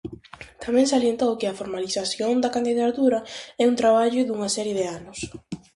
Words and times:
Tamén 0.63 0.91
salientou 0.93 1.31
que 1.39 1.47
a 1.47 1.57
formalización 1.59 2.33
da 2.43 2.53
candidatura 2.55 3.19
"é 3.61 3.65
un 3.71 3.75
traballo 3.81 4.21
dunha 4.23 4.49
serie 4.55 4.77
de 4.79 4.85
anos". 4.97 5.19